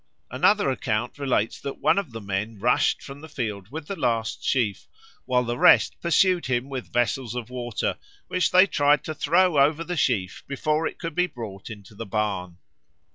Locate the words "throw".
9.13-9.59